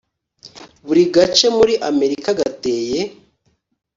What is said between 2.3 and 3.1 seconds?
gateye